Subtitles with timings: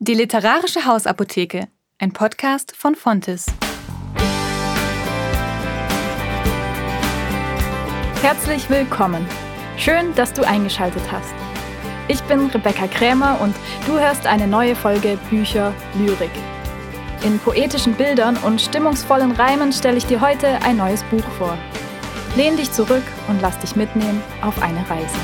[0.00, 1.66] Die Literarische Hausapotheke,
[1.98, 3.46] ein Podcast von Fontes.
[8.22, 9.26] Herzlich willkommen.
[9.76, 11.34] Schön, dass du eingeschaltet hast.
[12.06, 13.56] Ich bin Rebecca Krämer und
[13.88, 16.30] du hörst eine neue Folge Bücher Lyrik.
[17.24, 21.58] In poetischen Bildern und stimmungsvollen Reimen stelle ich dir heute ein neues Buch vor.
[22.36, 25.18] Lehn dich zurück und lass dich mitnehmen auf eine Reise.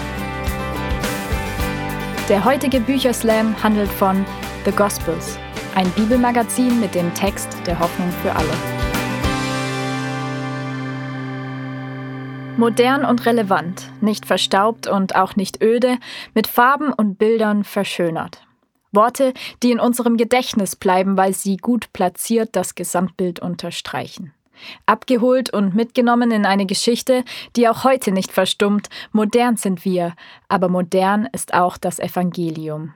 [2.29, 4.27] Der heutige Bücherslam handelt von
[4.65, 5.39] The Gospels,
[5.75, 8.49] ein Bibelmagazin mit dem Text der Hoffnung für alle.
[12.57, 15.99] Modern und relevant, nicht verstaubt und auch nicht öde,
[16.33, 18.47] mit Farben und Bildern verschönert.
[18.91, 24.33] Worte, die in unserem Gedächtnis bleiben, weil sie gut platziert das Gesamtbild unterstreichen.
[24.87, 27.23] Abgeholt und mitgenommen in eine Geschichte,
[27.55, 30.15] die auch heute nicht verstummt, modern sind wir,
[30.49, 32.95] aber modern ist auch das Evangelium.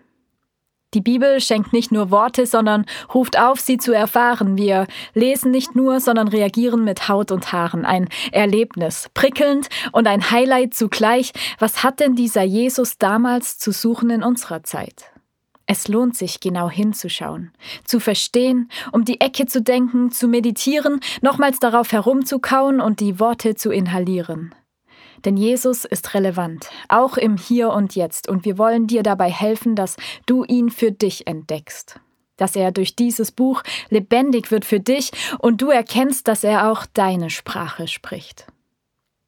[0.95, 4.57] Die Bibel schenkt nicht nur Worte, sondern ruft auf, sie zu erfahren.
[4.57, 7.85] Wir lesen nicht nur, sondern reagieren mit Haut und Haaren.
[7.85, 11.33] Ein Erlebnis, prickelnd und ein Highlight zugleich.
[11.59, 15.11] Was hat denn dieser Jesus damals zu suchen in unserer Zeit?
[15.67, 17.53] Es lohnt sich, genau hinzuschauen,
[17.85, 23.55] zu verstehen, um die Ecke zu denken, zu meditieren, nochmals darauf herumzukauen und die Worte
[23.55, 24.55] zu inhalieren.
[25.25, 29.75] Denn Jesus ist relevant, auch im Hier und Jetzt, und wir wollen dir dabei helfen,
[29.75, 32.01] dass du ihn für dich entdeckst.
[32.37, 36.87] Dass er durch dieses Buch lebendig wird für dich und du erkennst, dass er auch
[36.87, 38.47] deine Sprache spricht.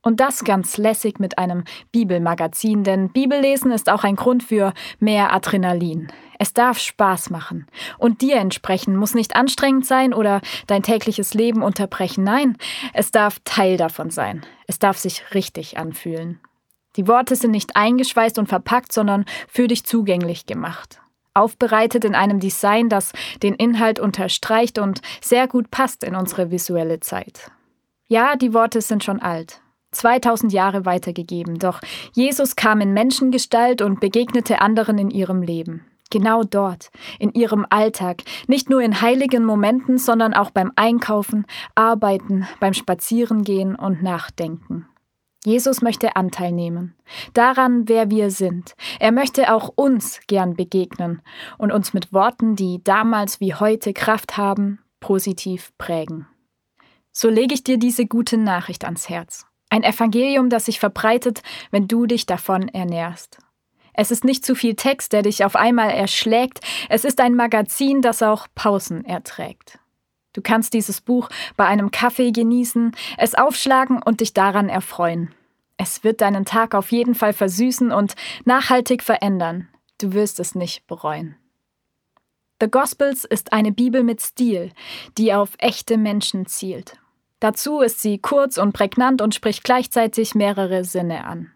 [0.02, 5.32] Und das ganz lässig mit einem Bibelmagazin, denn Bibellesen ist auch ein Grund für mehr
[5.34, 6.08] Adrenalin.
[6.38, 7.66] Es darf Spaß machen.
[7.98, 12.24] Und dir entsprechen muss nicht anstrengend sein oder dein tägliches Leben unterbrechen.
[12.24, 12.56] Nein,
[12.94, 14.46] es darf Teil davon sein.
[14.66, 16.40] Es darf sich richtig anfühlen.
[16.96, 21.00] Die Worte sind nicht eingeschweißt und verpackt, sondern für dich zugänglich gemacht.
[21.34, 23.12] Aufbereitet in einem Design, das
[23.42, 27.50] den Inhalt unterstreicht und sehr gut passt in unsere visuelle Zeit.
[28.08, 29.60] Ja, die Worte sind schon alt,
[29.92, 31.58] 2000 Jahre weitergegeben.
[31.58, 31.80] Doch
[32.12, 35.86] Jesus kam in Menschengestalt und begegnete anderen in ihrem Leben.
[36.10, 36.90] Genau dort,
[37.20, 41.46] in ihrem Alltag, nicht nur in heiligen Momenten, sondern auch beim Einkaufen,
[41.76, 44.86] Arbeiten, beim Spazierengehen und Nachdenken.
[45.44, 46.94] Jesus möchte Anteil nehmen,
[47.32, 48.74] daran, wer wir sind.
[48.98, 51.22] Er möchte auch uns gern begegnen
[51.56, 56.26] und uns mit Worten, die damals wie heute Kraft haben, positiv prägen.
[57.12, 59.46] So lege ich dir diese gute Nachricht ans Herz.
[59.70, 63.38] Ein Evangelium, das sich verbreitet, wenn du dich davon ernährst.
[63.94, 66.60] Es ist nicht zu viel Text, der dich auf einmal erschlägt.
[66.88, 69.78] Es ist ein Magazin, das auch Pausen erträgt.
[70.32, 75.34] Du kannst dieses Buch bei einem Kaffee genießen, es aufschlagen und dich daran erfreuen.
[75.76, 78.14] Es wird deinen Tag auf jeden Fall versüßen und
[78.44, 79.68] nachhaltig verändern.
[79.98, 81.36] Du wirst es nicht bereuen.
[82.60, 84.72] The Gospels ist eine Bibel mit Stil,
[85.16, 86.99] die auf echte Menschen zielt.
[87.40, 91.50] Dazu ist sie kurz und prägnant und spricht gleichzeitig mehrere Sinne an.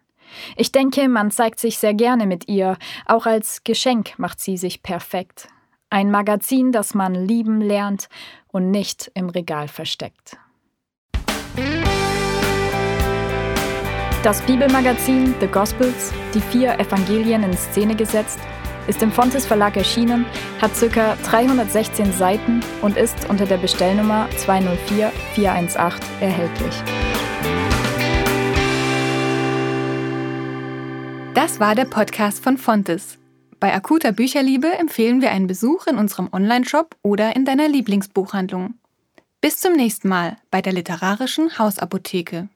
[0.56, 4.82] Ich denke, man zeigt sich sehr gerne mit ihr, auch als Geschenk macht sie sich
[4.82, 5.48] perfekt.
[5.90, 8.08] Ein Magazin, das man lieben lernt
[8.48, 10.38] und nicht im Regal versteckt.
[14.22, 18.40] Das Bibelmagazin The Gospels, die vier Evangelien in Szene gesetzt,
[18.86, 20.26] ist im Fontes Verlag erschienen,
[20.60, 21.16] hat ca.
[21.24, 26.74] 316 Seiten und ist unter der Bestellnummer 204 418 erhältlich.
[31.34, 33.18] Das war der Podcast von Fontes.
[33.60, 38.74] Bei akuter Bücherliebe empfehlen wir einen Besuch in unserem Onlineshop oder in deiner Lieblingsbuchhandlung.
[39.40, 42.48] Bis zum nächsten Mal bei der literarischen Hausapotheke.